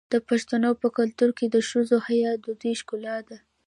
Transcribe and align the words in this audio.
د 0.13 0.15
پښتنو 0.29 0.69
په 0.81 0.87
کلتور 0.97 1.29
کې 1.37 1.45
د 1.49 1.57
ښځو 1.69 1.97
حیا 2.07 2.31
د 2.43 2.47
دوی 2.61 2.73
ښکلا 2.81 3.17
ده. 3.27 3.37